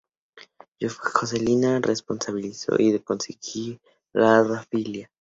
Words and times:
Josefina 0.81 1.75
se 1.75 1.81
responsabilizó 1.83 2.75
de 2.75 3.03
conseguir 3.03 3.79
la 4.13 4.41
rafia. 4.41 5.07